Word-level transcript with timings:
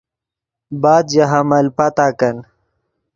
بعد 0.81 1.05
ژے 1.13 1.23
حمل 1.31 1.65
پتاکن 1.77 2.35